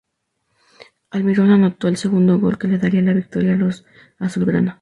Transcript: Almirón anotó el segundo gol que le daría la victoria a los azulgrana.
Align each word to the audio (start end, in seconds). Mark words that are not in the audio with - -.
Almirón 1.11 1.51
anotó 1.51 1.87
el 1.87 1.95
segundo 1.95 2.39
gol 2.39 2.57
que 2.57 2.67
le 2.67 2.79
daría 2.79 3.03
la 3.03 3.13
victoria 3.13 3.53
a 3.53 3.57
los 3.57 3.85
azulgrana. 4.17 4.79